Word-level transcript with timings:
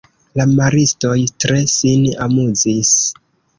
La 0.39 0.45
maristoj 0.53 1.19
tre 1.45 1.61
sin 1.75 2.09
amuzis. 2.29 2.93